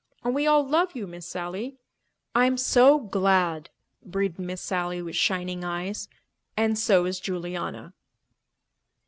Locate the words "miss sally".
1.05-1.77, 4.39-4.99